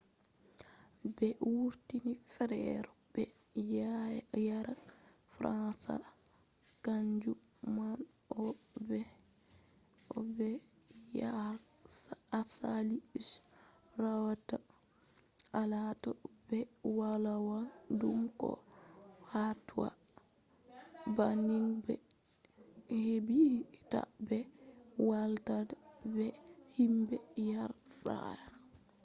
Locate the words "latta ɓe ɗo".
15.71-16.89